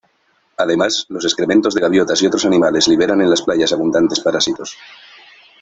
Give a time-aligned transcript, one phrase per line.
[0.57, 4.75] Además, los excrementos de gaviotas y otros animales liberan en las playas abundantes parásitos.